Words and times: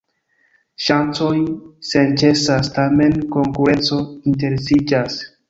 Ŝancoj 0.85 1.33
senĉesas, 1.89 2.73
tamen 2.79 3.15
konkurenco 3.37 4.01
intensiĝas. 4.33 5.23